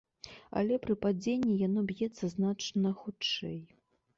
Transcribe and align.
Але 0.61 0.77
пры 0.85 0.95
падзенні 1.03 1.57
яно 1.67 1.79
б'ецца 1.91 2.33
значна 2.35 2.95
хутчэй. 3.03 3.59